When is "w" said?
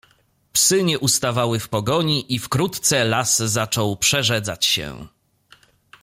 1.59-1.69